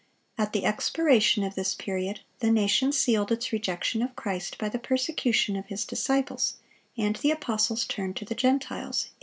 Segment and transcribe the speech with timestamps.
[0.35, 4.79] At the expiration of this period, the nation sealed its rejection of Christ by the
[4.79, 6.55] persecution of His disciples,
[6.97, 9.13] and the apostles turned to the Gentiles, A.